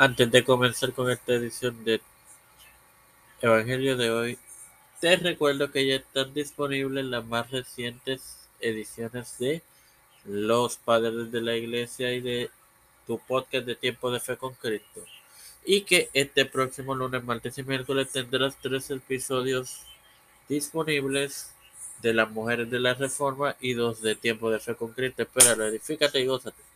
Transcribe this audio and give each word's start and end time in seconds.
Antes 0.00 0.30
de 0.30 0.44
comenzar 0.44 0.92
con 0.92 1.10
esta 1.10 1.32
edición 1.32 1.82
de 1.82 2.00
Evangelio 3.42 3.96
de 3.96 4.12
hoy, 4.12 4.38
te 5.00 5.16
recuerdo 5.16 5.72
que 5.72 5.88
ya 5.88 5.96
están 5.96 6.32
disponibles 6.32 7.04
las 7.04 7.26
más 7.26 7.50
recientes 7.50 8.48
ediciones 8.60 9.36
de 9.40 9.60
Los 10.24 10.76
Padres 10.76 11.32
de 11.32 11.40
la 11.40 11.56
Iglesia 11.56 12.12
y 12.12 12.20
de 12.20 12.48
tu 13.08 13.18
podcast 13.18 13.66
de 13.66 13.74
Tiempo 13.74 14.12
de 14.12 14.20
Fe 14.20 14.36
con 14.36 14.54
Cristo. 14.54 15.04
Y 15.64 15.80
que 15.80 16.10
este 16.12 16.44
próximo 16.44 16.94
lunes, 16.94 17.24
martes 17.24 17.58
y 17.58 17.64
miércoles 17.64 18.10
tendrás 18.12 18.56
tres 18.62 18.88
episodios 18.92 19.80
disponibles 20.48 21.50
de 22.02 22.14
las 22.14 22.30
mujeres 22.30 22.70
de 22.70 22.78
la 22.78 22.94
Reforma 22.94 23.56
y 23.60 23.72
dos 23.72 24.00
de 24.00 24.14
Tiempo 24.14 24.48
de 24.48 24.60
Fe 24.60 24.76
con 24.76 24.92
Cristo. 24.92 25.22
Espera, 25.22 25.54
edifícate 25.66 26.20
y 26.20 26.26
gózate. 26.26 26.67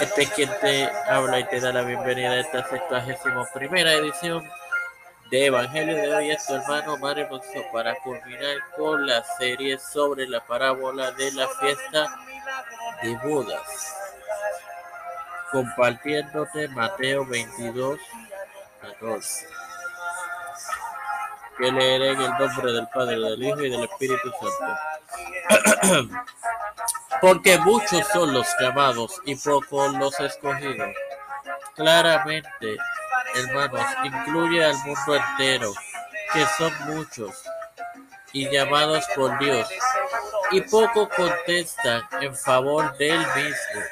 Este 0.00 0.22
es 0.22 0.30
quien 0.30 0.50
te 0.60 0.90
habla 1.08 1.40
y 1.40 1.44
te 1.44 1.60
da 1.60 1.72
la 1.72 1.82
bienvenida 1.82 2.30
a 2.30 2.40
esta 2.40 2.68
61 2.68 3.46
primera 3.54 3.92
edición 3.92 4.42
de 5.30 5.46
Evangelio 5.46 5.96
de 5.96 6.14
hoy. 6.14 6.30
Es 6.30 6.46
tu 6.46 6.54
hermano 6.54 6.96
Mario 6.98 7.28
Monzo 7.30 7.64
para 7.72 7.94
culminar 7.96 8.56
con 8.76 9.06
la 9.06 9.22
serie 9.38 9.78
sobre 9.78 10.26
la 10.26 10.44
parábola 10.44 11.12
de 11.12 11.32
la 11.32 11.48
fiesta 11.48 12.16
de 13.02 13.16
bodas. 13.18 13.94
Compartiéndote 15.52 16.68
Mateo 16.68 17.24
22, 17.26 17.98
14. 18.80 19.46
Que 21.58 21.70
leeré 21.70 22.12
en 22.12 22.20
el 22.20 22.30
nombre 22.30 22.72
del 22.72 22.88
Padre, 22.88 23.18
del 23.18 23.42
Hijo 23.42 23.60
y 23.60 23.70
del 23.70 23.84
Espíritu 23.84 24.32
Santo. 24.40 26.10
porque 27.24 27.56
muchos 27.60 28.06
son 28.12 28.34
los 28.34 28.46
llamados 28.60 29.18
y 29.24 29.34
pocos 29.34 29.94
los 29.94 30.20
escogidos. 30.20 30.94
Claramente, 31.74 32.76
hermanos, 33.34 33.82
incluye 34.04 34.62
al 34.62 34.76
mundo 34.84 35.16
entero, 35.16 35.72
que 36.34 36.44
son 36.58 36.70
muchos 36.84 37.30
y 38.34 38.50
llamados 38.50 39.06
por 39.16 39.38
Dios, 39.38 39.66
y 40.50 40.60
pocos 40.60 41.08
contestan 41.16 42.02
en 42.20 42.36
favor 42.36 42.94
de 42.98 43.08
él 43.08 43.26
mismo. 43.36 43.82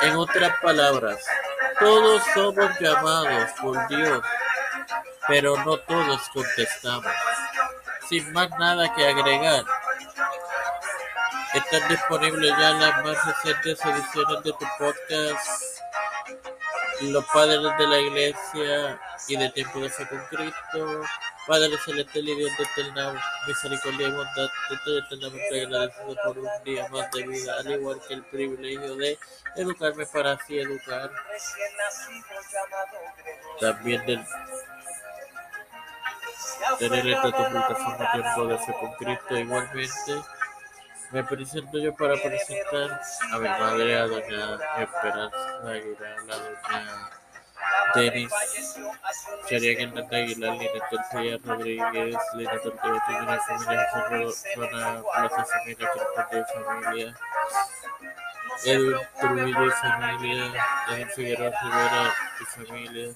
En 0.00 0.16
otras 0.16 0.60
palabras, 0.60 1.24
todos 1.78 2.20
somos 2.34 2.80
llamados 2.80 3.52
por 3.62 3.86
Dios, 3.86 4.24
pero 5.28 5.56
no 5.64 5.78
todos 5.78 6.20
contestamos 6.30 7.12
sin 8.08 8.32
más 8.32 8.50
nada 8.58 8.94
que 8.94 9.06
agregar. 9.06 9.64
Están 11.54 11.88
disponibles 11.88 12.50
ya 12.58 12.70
las 12.72 13.04
más 13.04 13.24
recientes 13.24 13.84
ediciones 13.84 14.42
de 14.44 14.52
tu 14.52 14.66
podcast, 14.78 15.80
Los 17.00 17.24
Padres 17.26 17.60
de 17.78 17.86
la 17.86 17.98
Iglesia 17.98 19.00
y 19.28 19.36
de 19.36 19.50
Tiempo 19.50 19.80
de 19.80 19.88
Fe 19.88 20.06
con 20.06 20.22
Cristo, 20.26 21.02
Padre 21.46 21.78
Celestial 21.84 22.28
y 22.28 22.36
Dios 22.36 22.50
de 22.58 22.64
eterna 22.64 23.22
misericordia 23.46 24.08
y 24.08 24.10
bondad, 24.10 24.48
estoy 24.70 24.98
eternamente 24.98 25.62
agradecido 25.62 26.16
por 26.24 26.38
un 26.38 26.64
día 26.64 26.88
más 26.88 27.10
de 27.12 27.22
vida, 27.26 27.54
al 27.58 27.70
igual 27.70 28.00
que 28.06 28.14
el 28.14 28.22
privilegio 28.24 28.96
de 28.96 29.18
educarme 29.56 30.06
para 30.06 30.32
así 30.32 30.58
educar. 30.58 31.10
También 33.60 34.04
del 34.06 34.26
tener 36.78 37.06
esta 37.08 37.32
tu 37.32 37.50
plataforma 37.50 38.12
Tiempo 38.12 38.46
de 38.46 38.58
Fe 38.58 38.74
con 38.80 38.92
Cristo. 38.94 39.36
Igualmente, 39.36 40.14
me 41.12 41.24
presento 41.24 41.78
yo 41.78 41.94
para 41.94 42.14
presentar 42.14 43.00
a 43.32 43.38
mi 43.38 43.48
madre, 43.48 43.98
a 43.98 44.06
doña 44.06 44.58
Esperanza 44.78 45.70
Aguilar, 45.70 46.18
a 46.18 46.36
doña 46.36 47.10
Denis, 47.94 48.32
Sharia 49.48 49.72
Hernández 49.72 50.12
Aguilar, 50.12 50.56
Lina 50.56 50.88
Torcilla 50.90 51.38
Rodríguez, 51.44 52.16
Lina 52.34 52.60
Tortilla, 52.60 53.02
Tiene 53.06 53.38
Familia, 53.40 54.32
Zona 54.54 55.02
Plaza 55.14 55.44
Familia, 55.44 55.88
y 56.32 56.64
Familia, 56.64 57.14
Edwin 58.64 58.96
Trujillo 59.20 59.66
y 59.66 59.70
Familia, 59.70 60.52
Edwin 60.88 61.08
Figueroa 61.10 61.52
Rivera 61.62 62.14
y 62.40 62.44
Familia. 62.44 63.14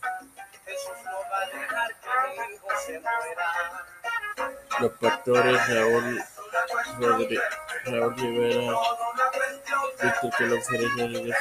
Los 4.81 4.93
pastores 4.93 5.69
Raúl, 5.69 6.23
Raúl 7.85 8.17
Rivera, 8.17 8.73
Víctor 10.03 10.31
Colón 10.37 10.63
Ferrer 10.65 10.91
Rodríguez 10.97 11.37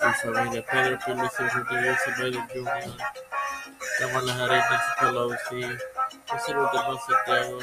y 0.00 0.12
familia 0.22 0.64
Pedro 0.70 0.98
Pérez 1.04 1.54
Rodríguez 1.54 1.84
de 1.84 2.12
Santiago, 7.06 7.58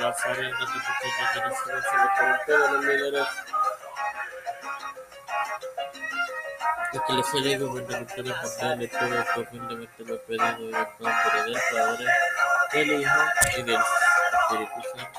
Rafael 0.00 0.44
Hernández 0.44 0.82
Pequeño, 1.00 1.24
Venezuela, 1.34 2.40
todos 2.46 2.70
los 2.70 2.84
líderes 2.84 3.28
La 6.92 7.02
Iglesia 7.08 7.40
y 7.40 7.58
Gubernamental 7.58 8.24
Mundial 8.24 8.78
de 8.78 8.88
todo 8.88 9.46
humildemente 9.50 10.04
lo 10.04 10.14
he 10.14 10.18
pedido 10.18 10.44
en 10.44 10.60
el 10.60 10.70
nombre 10.70 11.42
del 11.46 11.58
Padre, 11.72 12.06
del 12.72 13.00
Hijo 13.00 13.20
y 13.58 13.62
del 13.62 13.80
Espíritu 13.80 14.80
Santo. 14.94 15.11